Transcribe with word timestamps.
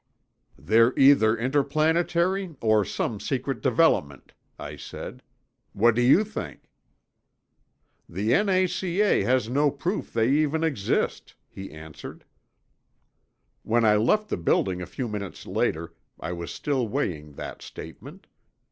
"They're 0.57 0.97
either 0.97 1.37
interplanetary 1.37 2.55
or 2.59 2.83
some 2.83 3.19
secret 3.19 3.61
development," 3.61 4.33
I 4.57 4.75
said. 4.75 5.21
'What 5.73 5.93
do 5.93 6.01
you 6.01 6.23
think?" 6.23 6.71
"The 8.09 8.33
N.A.C.A. 8.33 9.21
has 9.21 9.47
no 9.47 9.69
proof 9.69 10.11
they 10.11 10.29
even 10.31 10.63
exist," 10.63 11.35
he 11.47 11.69
answered. 11.69 12.25
When 13.61 13.85
I 13.85 13.95
left 13.95 14.29
the 14.29 14.37
building 14.37 14.81
a 14.81 14.87
few 14.87 15.07
minutes 15.07 15.45
later, 15.45 15.93
I 16.19 16.31
was 16.31 16.49
still 16.51 16.87
weighing 16.87 17.33
that 17.33 17.61
statement. 17.61 18.25